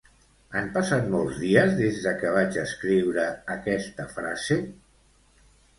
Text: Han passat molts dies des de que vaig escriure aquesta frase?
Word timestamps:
Han 0.61 0.69
passat 0.77 1.03
molts 1.15 1.37
dies 1.43 1.75
des 1.81 2.01
de 2.07 2.15
que 2.23 2.33
vaig 2.39 2.59
escriure 2.65 3.29
aquesta 3.61 4.11
frase? 4.19 4.63